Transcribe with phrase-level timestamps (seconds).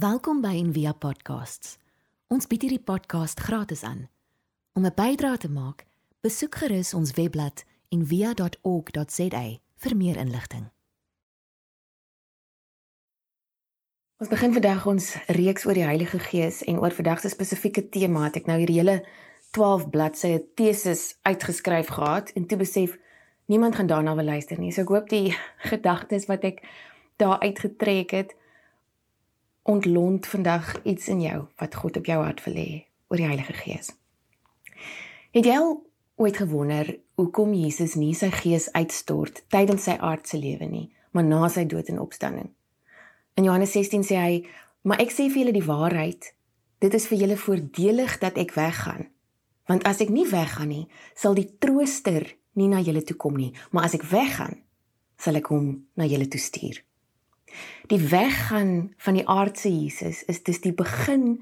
[0.00, 1.74] Welkom by Envia Podcasts.
[2.32, 4.06] Ons bied hierdie podcast gratis aan.
[4.72, 5.84] Om 'n bydrae te maak,
[6.20, 9.42] besoek gerus ons webblad en via.org.za
[9.76, 10.70] vir meer inligting.
[14.16, 18.30] Ons begin vandag ons reeks oor die Heilige Gees en oor vandag se spesifieke tema.
[18.32, 19.06] Ek nou hierdie hele
[19.50, 22.96] 12 bladsye teses uitgeskryf gehad en toe besef
[23.44, 24.72] niemand gaan daarna wil luister nie.
[24.72, 26.64] So ek hoop die gedagtes wat ek
[27.16, 28.39] daar uitgetrek het
[29.62, 32.70] ontlont vandag iets in jou wat God op jou hart wil hê
[33.08, 33.92] oor die Heilige Gees.
[35.30, 35.74] Het jy al
[36.20, 36.88] ooit gewonder
[37.20, 41.90] hoekom Jesus nie sy gees uitstort tydens sy aardse lewe nie, maar na sy dood
[41.92, 42.50] en opstanding?
[43.38, 44.46] In Johannes 16 sê hy:
[44.82, 46.34] "Maar ek sê vir julle die waarheid,
[46.78, 49.08] dit is vir julle voordelig dat ek weggaan.
[49.66, 53.54] Want as ek nie weggaan nie, sal die Trooster nie na julle toe kom nie,
[53.70, 54.62] maar as ek weggaan,
[55.16, 56.89] sal ek hom na julle toe stuur."
[57.90, 61.40] Die weggaan van die aardse Jesus is dis die begin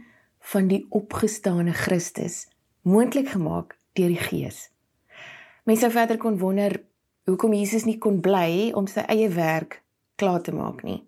[0.53, 2.47] van die opgestane Christus,
[2.89, 4.71] moontlik gemaak deur die Gees.
[5.69, 6.79] Mense sou verder kon wonder
[7.29, 9.83] hoekom Jesus nie kon bly om sy eie werk
[10.17, 11.03] klaar te maak nie.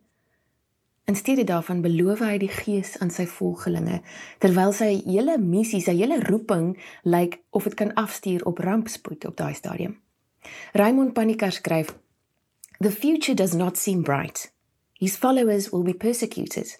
[1.09, 4.03] In steede daarvan beloof hy die Gees aan sy volgelinge
[4.45, 6.75] terwyl sy hele missie, sy hele roeping
[7.09, 9.97] lyk of dit kan afstuur op rampspoed op daai stadium.
[10.77, 11.97] Raymond Panikar skryf:
[12.77, 14.50] The future does not seem bright.
[15.01, 16.75] His followers will be persecuted.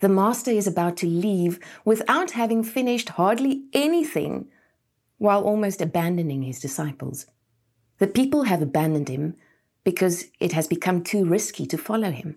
[0.00, 4.48] The master is about to leave without having finished hardly anything
[5.16, 7.24] while almost abandoning his disciples.
[7.96, 9.36] The people have abandoned him
[9.84, 12.36] because it has become too risky to follow him.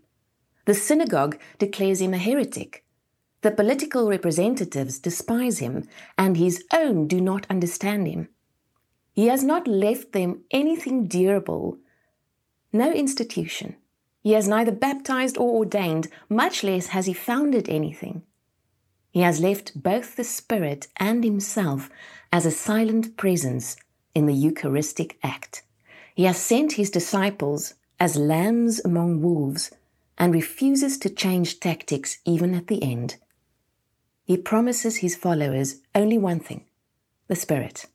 [0.64, 2.86] The synagogue declares him a heretic.
[3.42, 5.86] The political representatives despise him,
[6.18, 8.30] and his own do not understand him.
[9.12, 11.78] He has not left them anything durable,
[12.72, 13.76] no institution.
[14.22, 18.24] He has neither baptized or ordained, much less has he founded anything.
[19.12, 21.90] He has left both the Spirit and himself
[22.32, 23.76] as a silent presence
[24.14, 25.64] in the Eucharistic act.
[26.16, 29.72] He has sent his disciples as lambs among wolves
[30.18, 33.16] and refuses to change tactics even at the end.
[34.26, 36.66] He promises his followers only one thing
[37.28, 37.88] the Spirit.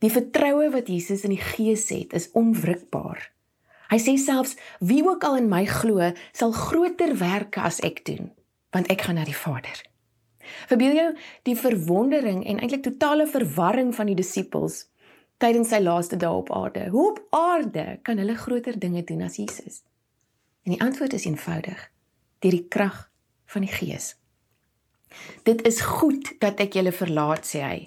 [0.00, 3.30] Die vertroue wat Jesus in die Gees het, is onwrikbaar.
[3.88, 8.30] Hy sê selfs wie ook al in my glo, sal groter werke as ek doen,
[8.74, 9.80] want ek gaan na die Vader.
[10.68, 11.08] Verbeel jou
[11.48, 14.86] die verwondering en eintlik totale verwarring van die disippels
[15.38, 16.88] tydens sy laaste dae op aarde.
[16.92, 19.82] Hoe op aarde kan hulle groter dinge doen as Jesus?
[20.66, 21.90] En die antwoord is eenvoudig:
[22.42, 23.06] deur die krag
[23.46, 24.16] van die Gees.
[25.42, 27.78] Dit is goed dat ek julle verlaat, sê hy.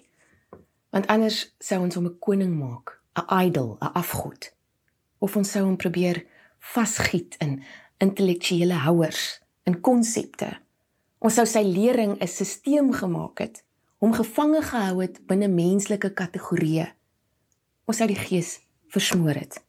[0.92, 4.52] Want anders sou ons hom 'n koning maak, 'n idol, 'n afgod.
[5.22, 6.24] Of ons sou hom probeer
[6.74, 7.60] vasgiet in
[8.02, 9.40] intellektuele houers,
[9.70, 10.50] in konsepte.
[11.22, 13.64] Ons sou sy lering 'n stelsel gemaak het,
[14.02, 16.88] hom gevange gehou het binne menslike kategorieë.
[17.86, 18.60] Ons sou die gees
[18.90, 19.62] versmoor het.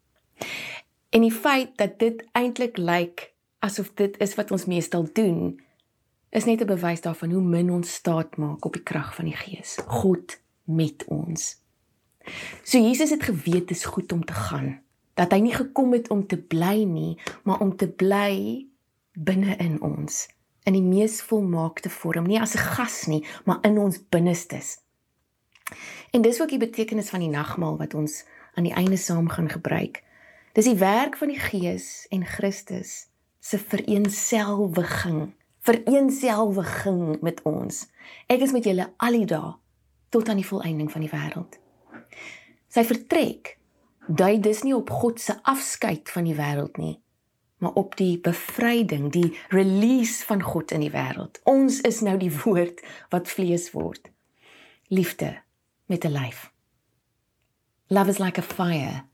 [1.12, 5.60] En die feit dat dit eintlik lyk asof dit is wat ons meestal doen,
[6.32, 9.36] is net 'n bewys daarvan hoe min ons staat maak op die krag van die
[9.36, 9.78] Gees.
[9.86, 11.60] God met ons.
[12.64, 14.82] So Jesus het geweet dit is goed om te gaan,
[15.14, 18.66] dat hy nie gekom het om te bly nie, maar om te bly
[19.12, 20.26] binne in ons,
[20.64, 24.78] in die mees volmaakte vorm, nie as 'n gas nie, maar in ons binnestes.
[26.10, 28.24] En dis ook die betekenis van die nagmaal wat ons
[28.54, 30.02] aan die einde saam gaan gebruik.
[30.52, 33.08] Dis die werk van die Gees en Christus
[33.40, 37.86] se vereenselwiging, vereenselwiging met ons.
[38.26, 39.54] Ek is met julle al die dae
[40.12, 41.56] tot aan die volëinding van die wêreld.
[42.68, 43.56] Sy vertrek
[44.06, 46.96] dui dus nie op God se afskeid van die wêreld nie,
[47.62, 51.38] maar op die bevryding, die release van God in die wêreld.
[51.44, 52.82] Ons is nou die woord
[53.14, 54.10] wat vlees word.
[54.88, 55.36] Liefde
[55.86, 56.50] met 'n lyf.
[57.88, 59.04] Love is like a fire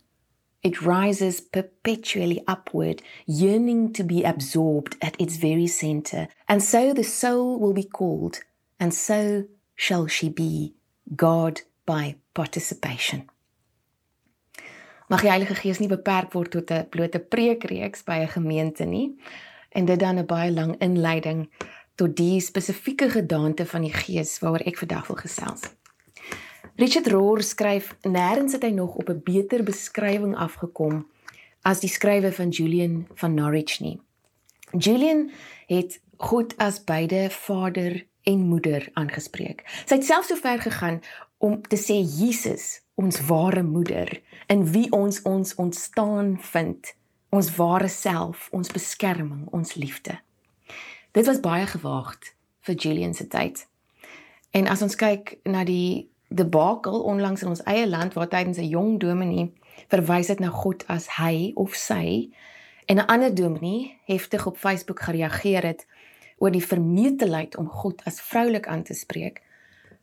[0.61, 6.29] It rises perpetually upward, yearning to be absorbed at its very center.
[6.49, 8.41] And so the soul will be called,
[8.81, 9.45] and so
[9.77, 10.75] shall she be,
[11.15, 13.31] God by participation.
[15.09, 19.17] Mag die Heilige Gees nie beperk word tot 'n blote preekreeks by 'n gemeente nie
[19.73, 21.49] en dit dan 'n baie lang inleiding
[21.95, 25.63] tot die spesifieke gedaante van die Gees waaroor ek vandag wil gesels.
[26.77, 31.07] Richard Rohr skryf nêrens het hy nog op 'n beter beskrywing afgekom
[31.63, 34.01] as die skrywe van Julian van Norwich nie.
[34.79, 35.31] Julian
[35.67, 39.63] het God as beide vader en moeder aangespreek.
[39.87, 41.01] Sy het selfs so ver gegaan
[41.39, 44.11] om te sê Jesus, ons ware moeder,
[44.51, 46.95] in wie ons ons ontstaan vind,
[47.31, 50.17] ons ware self, ons beskerming, ons liefde.
[51.15, 52.33] Dit was baie gewaagd
[52.67, 53.63] vir Julian se tyd.
[54.51, 58.67] En as ons kyk na die debakel onlangs in ons eie land waar tydens 'n
[58.69, 59.53] jong dominee
[59.89, 62.31] verwys dit na God as hy of sy
[62.87, 65.87] en 'n ander dominee heftig op Facebook gereageer het
[66.39, 69.43] oor die vermetelheid om God as vroulik aan te spreek,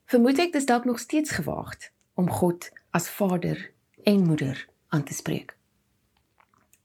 [0.05, 3.71] vermoed ek dis dalk nog steeds gewaagd om God as vader
[4.03, 5.57] en moeder aan te spreek.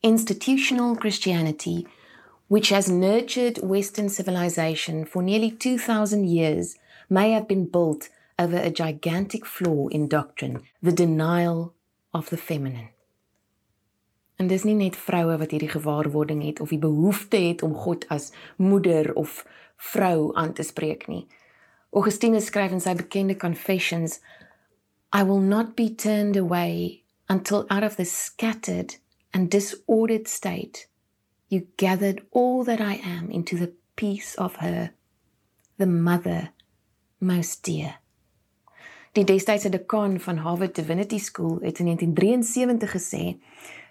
[0.00, 1.84] Institutional Christianity
[2.50, 6.76] which has nurtured Western civilization for nearly 2,000 years,
[7.08, 8.08] may have been built
[8.40, 11.72] over a gigantic flaw in doctrine the denial
[12.12, 12.88] of the feminine.
[14.36, 18.08] En dis nie net vroue wat hierdie gewaarwording het of die behoefte het om God
[18.10, 19.44] as moeder of
[19.76, 21.28] vrou aan te spreek nie.
[21.94, 24.18] Augustinus skryf in sy bekende Confessions,
[25.12, 28.96] I will not be turned away until out of the scattered
[29.32, 30.86] and disordered state
[31.50, 34.92] you gathered all that I am into the peace of her,
[35.78, 36.50] the mother
[37.18, 37.98] most dear.
[39.12, 43.40] Die destydse dekaan van Harvard Divinity School het in 1973 gesê,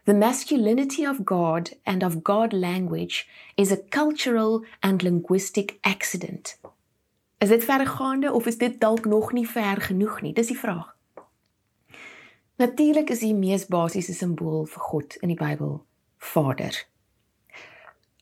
[0.05, 6.59] "The masculinity of God and of God language is a cultural and linguistic accident."
[7.37, 10.33] Is dit vergaande of is dit dalk nog nie ver genoeg nie?
[10.33, 10.95] Dis die vraag.
[12.59, 15.77] Natuurlik is die mees basiese simbool vir God in die Bybel
[16.17, 16.75] Vader.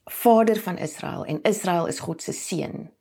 [0.06, 2.92] Vader van Israel en Israel is God se seun.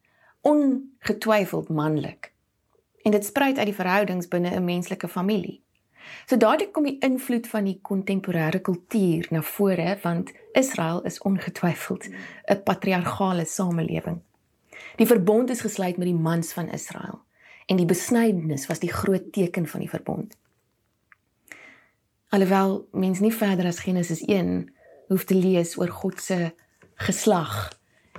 [0.41, 2.31] Ongetwyfeld manlik.
[3.05, 5.61] En dit spruit uit die verhoudings binne 'n menslike familie.
[6.27, 12.09] So daardie kom die invloed van die kontemporêre kultuur na vore want Israel is ongetwyfeld
[12.49, 14.21] 'n patriargale samelewing.
[14.97, 17.21] Die verbond is gesluit met die mans van Israel
[17.67, 20.37] en die besnydenis was die groot teken van die verbond.
[22.35, 24.67] Alhoewel mens nie verder as Genesis 1
[25.09, 26.51] hoef te lees oor God se
[27.07, 27.71] geslag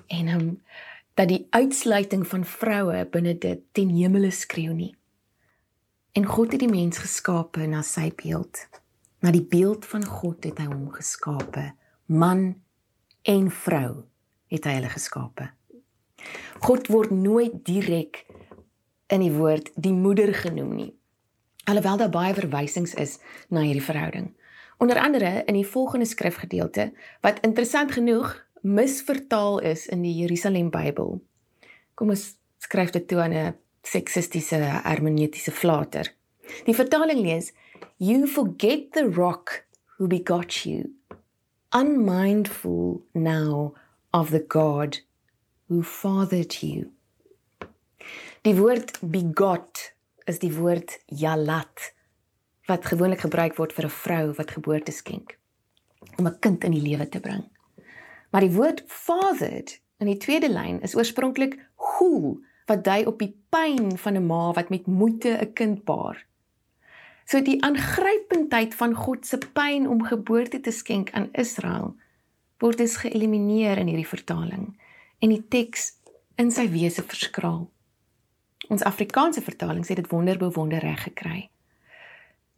[0.07, 0.53] en hom um,
[1.17, 4.91] dat die uitsluiting van vroue binne dit ten hemele skreeu nie.
[6.13, 8.61] En God het die mens geskape na sy beeld.
[9.25, 11.71] Na die beeld van God het hy hom geskape.
[12.05, 12.43] Man
[13.25, 14.05] en vrou
[14.53, 15.49] het hy hulle geskape.
[16.61, 18.23] God word nooit direk
[19.09, 20.91] in die woord die moeder genoem nie.
[21.67, 23.17] Alhoewel daar baie verwysings is
[23.51, 24.29] na hierdie verhouding.
[24.77, 31.17] Onder andere in die volgende skrifgedeelte wat interessant genoeg misvertaal is in die Jerusalem Bybel.
[31.93, 36.13] Kom ons skryf dit toe aan 'n seksistiese hermeneutiese flater.
[36.63, 37.51] Die vertaling lees:
[37.97, 39.65] You forget the rock
[39.97, 40.95] who begot you,
[41.75, 43.75] unmindful now
[44.11, 45.03] of the God
[45.67, 46.91] who fathered you.
[48.41, 49.96] Die woord begot
[50.27, 51.93] is die woord yalat
[52.67, 55.37] wat gewoonlik gebruik word vir 'n vrou wat geboorte skenk
[56.17, 57.43] om 'n kind in die lewe te bring.
[58.31, 62.37] Maar die woord fathered in die tweede lyn is oorspronklik hu
[62.67, 66.25] wat dui op die pyn van 'n ma wat met moeite 'n kind baar.
[67.25, 71.95] So die aangrypendheid van God se pyn om geboorte te skenk aan Israel
[72.59, 74.79] word dus geëlimineer in hierdie vertaling
[75.19, 75.91] en die teks
[76.35, 77.69] in sy wese verskraal.
[78.67, 81.49] Ons Afrikaanse vertaling sê dit wonderbewonder reg gekry.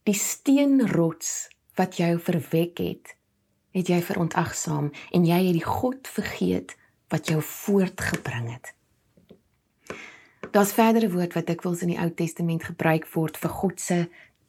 [0.07, 3.15] Die steenrots wat jou verwek het,
[3.75, 6.75] het jy verontagsaam en jy het die God vergeet
[7.13, 8.73] wat jou voortgebring het.
[10.51, 13.99] Daar's verdere woord wat dikwels in die Ou Testament gebruik word vir God se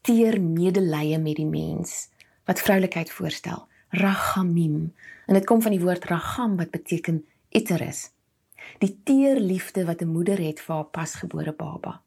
[0.06, 2.08] teer medelee met die mens
[2.48, 3.66] wat vroulikheid voorstel,
[4.00, 4.94] rachamim.
[5.28, 7.20] En dit kom van die woord racham wat beteken
[7.54, 8.08] iteris.
[8.78, 12.00] Die teer liefde wat 'n moeder het vir haar pasgebore baba.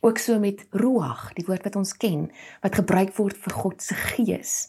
[0.00, 3.94] Ook so met ruach, die woord wat ons ken, wat gebruik word vir God se
[3.94, 4.68] gees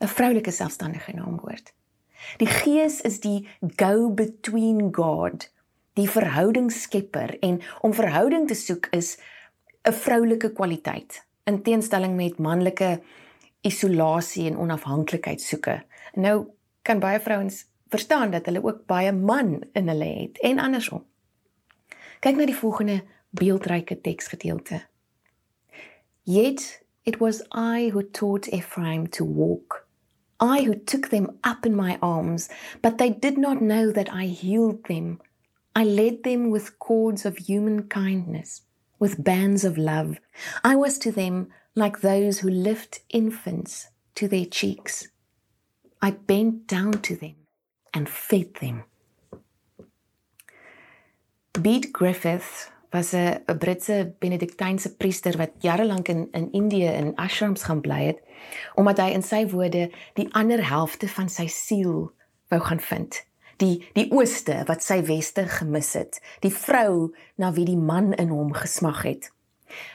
[0.00, 1.72] 'n vroulike selfstandige naamwoord.
[2.36, 5.48] Die Gees is die go between God,
[5.96, 9.16] die verhoudingsskepper en om verhouding te soek is
[9.88, 13.00] 'n vroulike kwaliteit in teenstelling met manlike
[13.60, 15.82] isolasie en onafhanklikheid soeke.
[16.14, 16.46] Nou
[16.82, 21.04] kan baie vrouens verstaan dat hulle ook baie man in hulle het en andersom.
[22.20, 24.82] Kyk na die volgende beeldryke teksgedeelte.
[26.22, 29.86] Yet it was I who taught Ephraim to walk
[30.38, 32.48] I who took them up in my arms,
[32.82, 35.20] but they did not know that I healed them.
[35.74, 38.62] I led them with cords of human kindness,
[38.98, 40.18] with bands of love.
[40.62, 45.08] I was to them like those who lift infants to their cheeks.
[46.02, 47.36] I bent down to them
[47.90, 48.84] and fed them.
[51.60, 57.62] Beat Griffith was 'n Britse Benediktynse priester wat jare lank in in Indië in ashrams
[57.62, 58.20] gaan bly het
[58.74, 62.12] omdat hy in sy woorde die ander helfte van sy siel
[62.48, 63.26] wou gaan vind.
[63.56, 68.32] die die ooste wat sy weste gemis het, die vrou na wie die man in
[68.32, 69.30] hom gesmag het.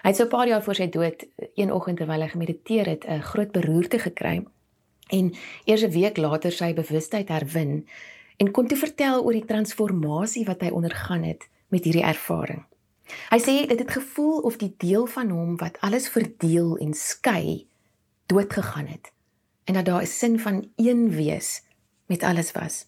[0.04, 3.06] Hy het so 'n paar jaar voor sy dood een oggend terwyl hy gemediteer het,
[3.06, 4.46] 'n groot beroerte gekry
[5.12, 5.34] en
[5.66, 7.88] eers 'n week later sy bewustheid herwin
[8.38, 12.64] en kon toe vertel oor die transformasie wat hy ondergaan het met hierdie ervaring.
[13.30, 17.68] Hy sê dit het gevoel of die deel van hom wat alles verdeel en skei
[18.26, 19.12] dood gegaan het
[19.68, 21.64] en dat daar 'n sin van een wees
[22.06, 22.88] met alles was.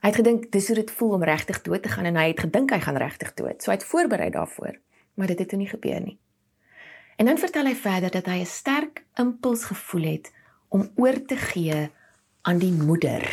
[0.00, 2.40] Hy het gedink dis hoe dit voel om regtig dood te gaan en hy het
[2.40, 3.62] gedink hy gaan regtig dood.
[3.62, 4.78] So hy het voorberei daarvoor,
[5.14, 6.18] maar dit het toe nie gebeur nie.
[7.16, 10.32] En dan vertel hy verder dat hy 'n sterk impuls gevoel het
[10.70, 11.88] om oor te gee
[12.46, 13.26] aan die moeder.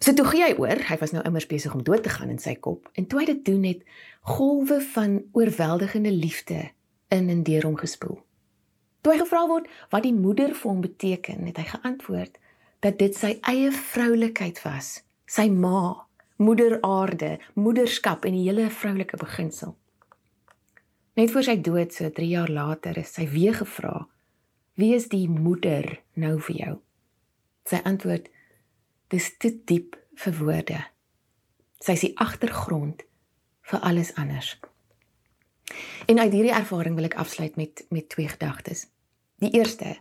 [0.00, 2.40] So toe gee hy oor, hy was nou immers besig om dood te gaan in
[2.40, 3.82] sy kop en toe hy dit doen het
[4.26, 6.70] golwe van oorweldigende liefde
[7.12, 8.18] in en deur hom gespoel.
[9.00, 12.36] Toe hy gevra word wat die moeder vir hom beteken, het hy geantwoord
[12.84, 16.06] dat dit sy eie vroulikheid was, sy ma,
[16.40, 19.76] moeder aarde, moederskap en die hele vroulike beginsel.
[21.20, 24.06] Net voor sy dood so 3 jaar later is sy weer gevra:
[24.80, 26.74] "Wie is die moeder nou vir jou?"
[27.68, 28.28] Sy antwoord:
[29.12, 30.80] "Dis te diep vir woorde.
[31.80, 33.04] Sy is die agtergrond
[33.60, 34.58] vir alles anders."
[36.06, 38.86] En uit hierdie ervaring wil ek afsluit met met twee gedagtes.
[39.38, 39.98] Die eerste: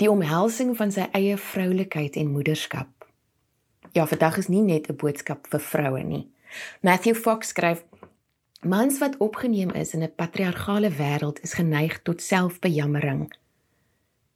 [0.00, 2.88] die omhelsing van sy eie vroulikheid en moederskap.
[3.92, 6.30] Ja, vandag is nie net 'n boodskap vir vroue nie.
[6.80, 7.84] Matthew Fox skryf:
[8.62, 13.32] Mans wat opgeneem is in 'n patriargale wêreld is geneig tot selfbejammering.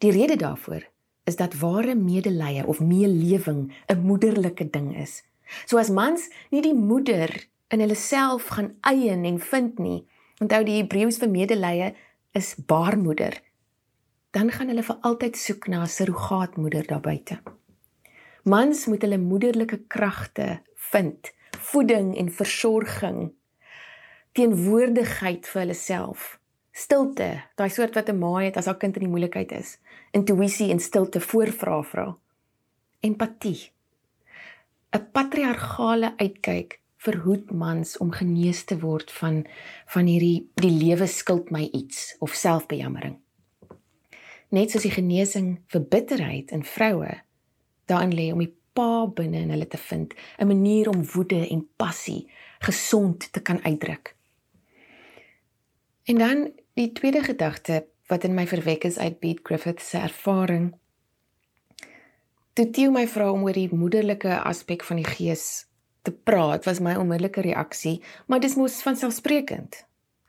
[0.04, 0.84] Die rede daarvoor
[1.25, 5.23] is dat ware medelee of meelewing 'n moederlike ding is.
[5.64, 7.30] So as mans nie die moeder
[7.68, 10.04] in hulle self gaan eien en vind nie,
[10.42, 11.92] Onthou die Hebreëus vir medelee
[12.34, 13.37] is baarmoeder.
[14.34, 17.38] Dan gaan hulle vir altyd soek na 'n surrogaatmoeder daar buite.
[18.42, 23.32] Mans moet hulle moederlike kragte vind, voeding en versorging,
[24.32, 26.40] teenwoordigheid vir hulle self,
[26.75, 29.78] stilte, daai soort wat 'n ma het as haar kind in die moeilikheid is,
[30.11, 32.16] intuïsie en stilte voorvra vra,
[33.00, 33.71] empatie.
[34.93, 39.47] 'n Patriargale uitkyk verhoed mans om genees te word van
[39.87, 43.19] van hierdie die lewe skuld my iets of selfbejammering.
[44.49, 47.21] Net soos die genesing vir bitterheid in vroue
[47.90, 51.69] daarin lê om die pa binne in hulle te vind, 'n manier om woede en
[51.76, 54.16] passie gesond te kan uitdruk.
[56.04, 60.73] En dan die tweede gedagte wat in my verwek is uit Beat Griffith se ervaring.
[62.52, 65.66] Toe Theo my vra om oor die moederlike aspek van die gees
[66.02, 69.85] te praat was my onmiddellike reaksie, maar dis mos van selfsprekend.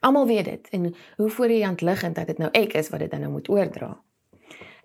[0.06, 0.86] Almal weet dit en
[1.18, 3.50] hoe voor die hand liggend dat dit nou ek is wat dit dan nou moet
[3.50, 3.96] oordra.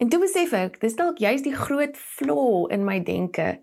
[0.01, 3.61] En toe besef ek, dis dalk juist die groot flaw in my denke.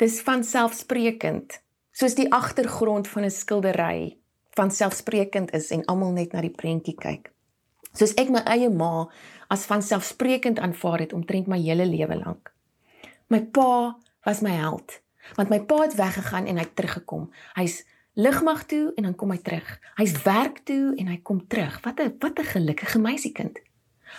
[0.00, 1.60] Dis van selfsprekend,
[1.92, 4.19] soos die agtergrond van 'n skildery
[4.58, 7.30] van selfsprekend is en almal net na die prentjie kyk.
[7.92, 9.08] Soos ek my eie ma
[9.50, 12.52] as van selfsprekend aanvaar het omtrent my hele lewe lank.
[13.30, 15.00] My pa was my held
[15.36, 17.28] want my pa het weggegaan en hy het teruggekom.
[17.54, 17.84] Hy's
[18.18, 19.68] lugmag toe en dan kom hy terug.
[19.98, 21.80] Hy's werk toe en hy kom terug.
[21.84, 23.60] Wat 'n wat 'n gelukkige meisiekind.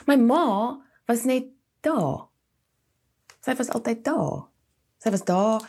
[0.07, 1.45] My ma was net
[1.81, 2.27] daar.
[3.41, 4.47] Sy was altyd daar.
[4.97, 5.61] Sy was daar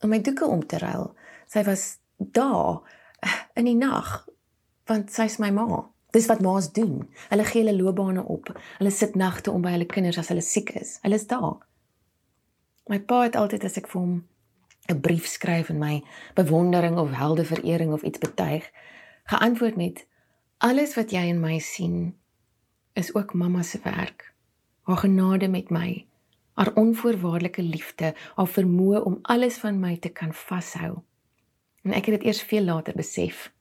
[0.00, 1.14] om my doeke om te ruil.
[1.46, 2.80] Sy was daar
[3.58, 4.24] in die nag
[4.86, 5.82] want sy's my ma.
[6.14, 7.02] Dis wat ma's doen.
[7.28, 8.52] Hulle gee hulle loopbane op.
[8.78, 10.98] Hulle sit nagte om by hulle kinders as hulle siek is.
[11.02, 11.58] Hulle is daar.
[12.86, 14.14] My pa het altyd as ek vir hom
[14.88, 16.02] 'n brief skryf en my
[16.34, 18.70] bewondering of heldeverering of iets betuig,
[19.24, 20.06] geantwoord met
[20.58, 22.14] alles wat jy in my sien
[22.94, 24.34] is ook mamma se werk.
[24.82, 26.06] Haar genade met my,
[26.54, 31.02] haar onvoorwaardelike liefde, haar vermoë om alles van my te kan vashou.
[31.86, 33.52] En ek het dit eers veel later besef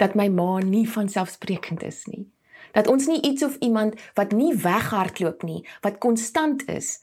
[0.00, 2.24] dat my ma nie van selfsprekend is nie.
[2.72, 7.02] Dat ons nie iets of iemand wat nie weghardloop nie, wat konstant is,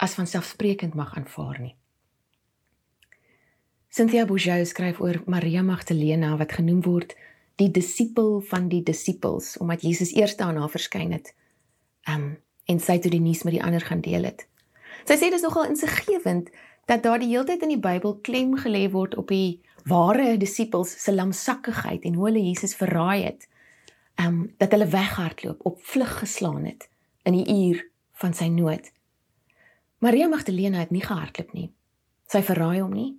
[0.00, 1.74] as van selfsprekend mag aanvaar nie.
[3.92, 7.12] Cynthia Bourgeau skryf oor Maria Magdalena wat genoem word
[7.60, 11.34] die disipel van die disippels omdat Jesus eers aan haar verskyn het.
[12.08, 12.40] Um
[12.70, 14.46] en sy toe die nuus met die ander gaan deel het.
[15.04, 16.48] Sy sê dis nogal insiggewend
[16.86, 20.94] dat daar die hele tyd in die Bybel klem gelê word op die ware disippels
[21.02, 23.48] se lamsakkigheid en hoe hulle Jesus verraai het.
[24.20, 26.88] Um dat hulle weghardloop, op vlug geslaan het
[27.24, 27.86] in die uur
[28.20, 28.90] van sy nood.
[30.02, 31.70] Maria Magdalena het nie gehardloop nie.
[32.26, 33.10] Sy verraai hom nie.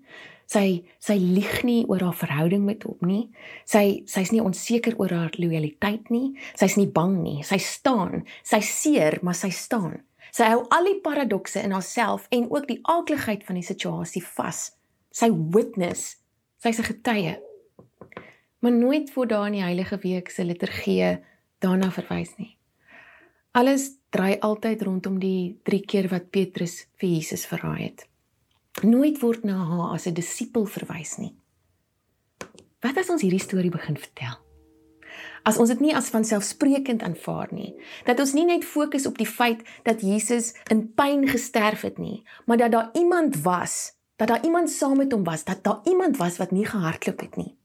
[0.50, 3.30] Sy sy lieg nie oor haar verhouding met hom nie.
[3.70, 6.34] Sy sy's nie onseker oor haar lojaliteit nie.
[6.60, 7.40] Sy's nie bang nie.
[7.48, 8.26] Sy staan.
[8.44, 10.02] Sy seer, maar sy staan.
[10.34, 14.72] Sy hou al die paradokse in haarself en ook die aakligheid van die situasie vas.
[15.14, 16.18] Sy witness,
[16.64, 17.36] sy's 'n getuie.
[18.60, 21.20] Maar nooit word daar in die Heilige Week se liturgie
[21.60, 22.58] daarna verwys nie.
[23.52, 28.08] Alles draai altyd rondom die 3 keer wat Petrus vir Jesus verraai het.
[28.82, 31.36] Nooit word na haar as 'n disipel verwys nie.
[32.82, 34.40] Wat as ons hierdie storie begin vertel?
[35.44, 39.28] As ons dit nie as vanselfsprekend aanvaar nie, dat ons nie net fokus op die
[39.28, 43.94] feit dat Jesus in pyn gesterf het nie, maar dat daar iemand was,
[44.24, 47.36] dat daar iemand saam met hom was, dat daar iemand was wat nie gehardloop het
[47.36, 47.56] nie.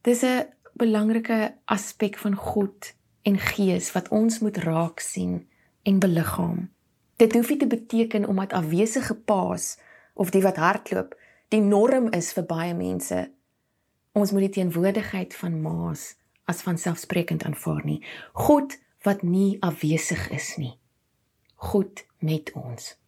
[0.00, 5.48] Dis 'n belangrike aspek van God en Gees wat ons moet raak sien
[5.82, 6.70] en beliggaam.
[7.16, 9.78] Dit hoef nie te beteken omdat afwesige paas
[10.14, 13.30] of die wat hardloop die norm is vir baie mense.
[14.12, 18.04] Ons moet die teenwoordigheid van maas as vanselfsprekend aanvaar nie.
[18.32, 20.78] God wat nie afwesig is nie.
[21.54, 22.99] God met ons.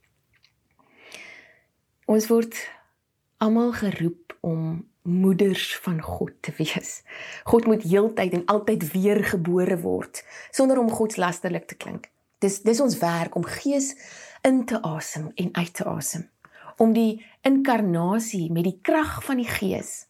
[2.11, 2.57] Ons word
[3.43, 7.03] almal geroep om moeders van God te wees.
[7.45, 12.11] God moet heeltyd en altyd weer gebore word sonder om godslasterlik te klink.
[12.39, 13.93] Dis dis ons werk om gees
[14.47, 16.29] in te asem en uit te asem.
[16.79, 20.07] Om die inkarnasie met die krag van die gees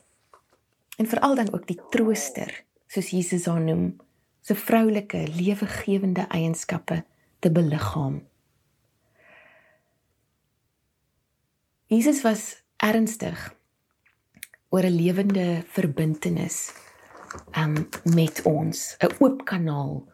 [1.01, 2.53] en veral dan ook die trooster,
[2.87, 3.97] soos Jesus haar noem,
[4.45, 7.03] se vroulike lewegewende eienskappe
[7.41, 8.21] te beliggaam.
[11.93, 12.43] Jesus was
[12.77, 13.37] ernstig
[14.69, 16.73] oor 'n lewende verbintenis
[17.53, 20.09] um met ons, 'n oop kanaal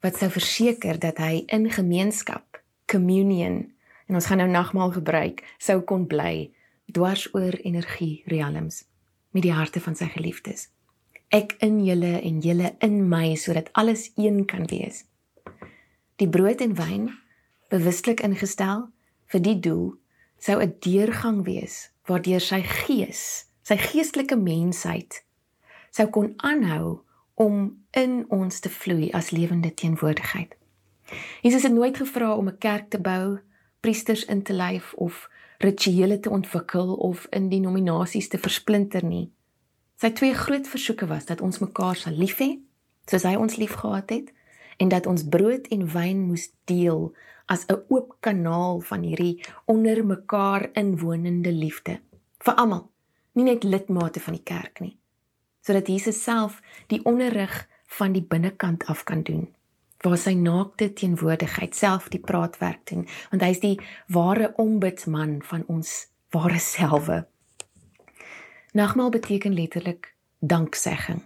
[0.00, 3.72] wat sou verseker dat hy in gemeenskap, communion,
[4.06, 6.54] en ons gaan nou nagmaal gebruik, sou kon bly
[6.86, 8.84] dwars oor energie realms
[9.30, 10.70] met die harte van sy geliefdes.
[11.28, 15.04] Ek in julle en julle in my sodat alles een kan wees.
[16.16, 17.10] Die brood en wyn
[17.68, 18.88] bewuslik ingestel
[19.26, 19.98] vir die doel
[20.38, 25.24] sou 'n deurgang wees waardeur sy gees sy geestelike mensheid
[25.90, 30.54] sou kon aanhou om in ons te vloei as lewende teenwoordigheid.
[31.42, 33.38] Jesus het nooit gevra om 'n kerk te bou,
[33.80, 39.32] priesters in te lyf of rituele te ontwikkel of in die nominasies te versplinter nie.
[39.96, 42.58] Sy twee groot versoeke was dat ons mekaar sal lief hê,
[43.06, 44.32] soos hy ons liefgehad het,
[44.76, 47.12] en dat ons brood en wyn moes deel
[47.46, 52.00] as 'n oop kanaal van hierdie onder mekaar inwonende liefde
[52.38, 52.90] vir almal
[53.32, 54.96] nie net lidmate van die kerk nie
[55.60, 59.48] sodat Jesus self die onderrig van die binnekant af kan doen
[60.04, 65.64] waar sy naakte teenwoordigheid self die praatwerk doen want hy is die ware ombudsman van
[65.66, 67.24] ons ware selwe.
[68.74, 71.22] Nagmaal beteken letterlik danksegging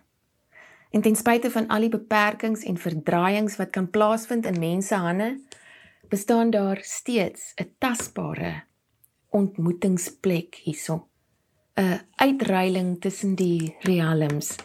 [0.90, 5.40] en ten spyte van al die beperkings en verdraaiings wat kan plaasvind in mense hande
[6.08, 8.62] bestaan daar steeds 'n tasbare
[9.28, 11.08] ontmoetingsplek hierso
[11.76, 14.56] 'n uitreiling tussen die realms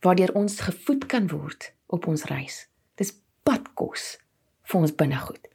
[0.00, 2.68] waardeur ons gevoed kan word op ons reis.
[2.94, 4.18] Dis padkos
[4.62, 5.48] vir ons binnegoed.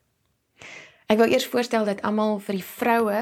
[1.08, 3.20] Ek wil eers voorstel dat almal vir die vroue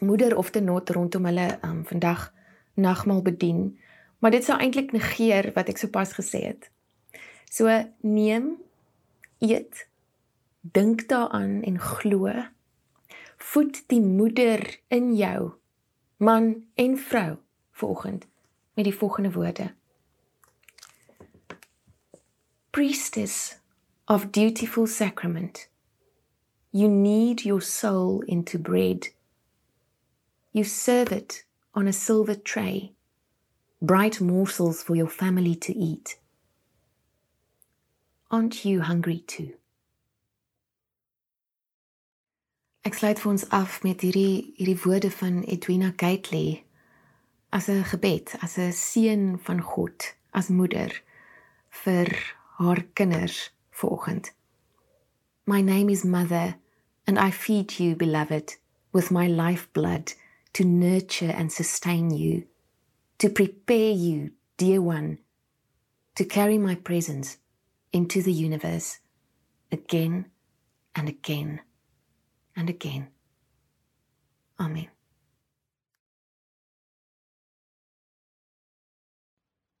[0.00, 2.30] moeder of te not rondom hulle um, vandag
[2.74, 3.78] nagmaal bedien,
[4.20, 6.70] maar dit sou eintlik negeer wat ek sopas gesê het.
[7.50, 7.72] So
[8.04, 8.54] neem
[9.40, 9.86] eet
[10.60, 12.28] dink daaraan en glo
[13.40, 15.52] voed die moeder in jou
[16.20, 17.38] man en vrou
[17.72, 18.26] vanoggend
[18.76, 19.74] met die volgende woorde.
[22.70, 23.56] Priestess
[24.04, 25.68] of dutiful sacrament.
[26.70, 29.08] You knead your soul into bread.
[30.52, 32.92] You serve it on a silver tray,
[33.80, 36.18] bright morsels for your family to eat.
[38.30, 39.54] Aren't you hungry too?
[42.84, 46.64] Ek sluit vir ons af met hierdie hierdie woorde van Edwina Gately
[47.52, 51.02] as 'n gebed, as 'n seën van God as moeder
[51.84, 52.08] vir
[52.58, 54.32] haar kinders vanoggend.
[55.46, 56.56] My name is Mother
[57.06, 58.56] and I feed you beloved
[58.92, 60.14] with my lifeblood
[60.52, 62.46] to nurture and sustain you,
[63.20, 65.18] to prepare you, dear one,
[66.14, 67.36] to carry my presence
[67.92, 69.00] into the universe
[69.70, 70.30] again
[70.94, 71.60] and again
[72.56, 73.08] and again.
[74.58, 74.88] Amen.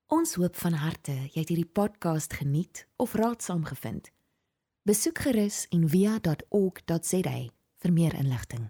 [0.06, 4.10] Ons hoop van harte jy het hierdie podcast geniet of raadsaam gevind.
[4.84, 7.38] Besoek gerus en via.ok.za
[7.80, 8.68] vir meer inligting.